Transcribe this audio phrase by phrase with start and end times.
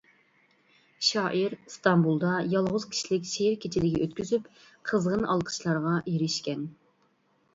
[1.07, 4.49] شائىر ئىستانبۇلدا يالغۇز كىشىلىك شېئىر كېچىلىكى ئۆتكۈزۈپ
[4.91, 6.65] قىزغىن ئالقىشلارغا ئېرىشكەن.